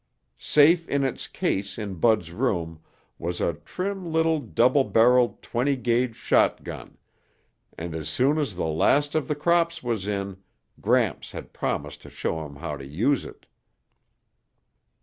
Safe 0.39 0.89
in 0.89 1.03
its 1.03 1.27
case 1.27 1.77
in 1.77 1.93
Bud's 1.99 2.31
room 2.31 2.79
was 3.19 3.39
a 3.39 3.53
trim 3.63 4.03
little 4.11 4.39
double 4.39 4.83
barreled 4.83 5.43
twenty 5.43 5.75
gauge 5.75 6.15
shotgun, 6.15 6.97
and 7.77 7.93
as 7.93 8.09
soon 8.09 8.39
as 8.39 8.55
the 8.55 8.65
last 8.65 9.13
of 9.13 9.27
the 9.27 9.35
crops 9.35 9.83
was 9.83 10.07
in, 10.07 10.37
Gramps 10.79 11.33
had 11.33 11.53
promised 11.53 12.01
to 12.01 12.09
show 12.09 12.43
him 12.47 12.55
how 12.55 12.77
to 12.77 12.85
use 12.87 13.23
it. 13.25 13.45